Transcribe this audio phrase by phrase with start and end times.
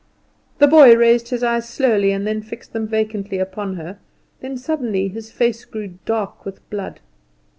[0.57, 3.99] The boy raised his eyes slowly and fixed them vacantly upon her,
[4.39, 7.01] then suddenly his face grew dark with blood.